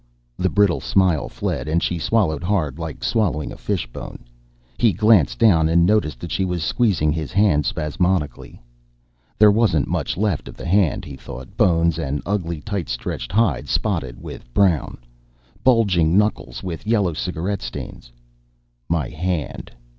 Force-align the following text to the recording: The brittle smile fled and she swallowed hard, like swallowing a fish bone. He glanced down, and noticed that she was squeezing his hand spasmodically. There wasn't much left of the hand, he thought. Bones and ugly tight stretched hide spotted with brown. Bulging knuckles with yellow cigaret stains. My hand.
The 0.35 0.49
brittle 0.49 0.81
smile 0.81 1.29
fled 1.29 1.67
and 1.67 1.83
she 1.83 1.99
swallowed 1.99 2.41
hard, 2.43 2.79
like 2.79 3.03
swallowing 3.03 3.51
a 3.51 3.55
fish 3.55 3.85
bone. 3.85 4.25
He 4.79 4.93
glanced 4.93 5.37
down, 5.37 5.69
and 5.69 5.85
noticed 5.85 6.19
that 6.21 6.31
she 6.31 6.43
was 6.43 6.63
squeezing 6.63 7.11
his 7.11 7.31
hand 7.31 7.67
spasmodically. 7.67 8.59
There 9.37 9.51
wasn't 9.51 9.87
much 9.87 10.17
left 10.17 10.47
of 10.47 10.57
the 10.57 10.65
hand, 10.65 11.05
he 11.05 11.15
thought. 11.15 11.55
Bones 11.55 11.99
and 11.99 12.19
ugly 12.25 12.61
tight 12.61 12.89
stretched 12.89 13.31
hide 13.31 13.67
spotted 13.69 14.19
with 14.19 14.51
brown. 14.55 14.97
Bulging 15.63 16.17
knuckles 16.17 16.63
with 16.63 16.87
yellow 16.87 17.13
cigaret 17.13 17.61
stains. 17.61 18.11
My 18.89 19.07
hand. 19.07 19.69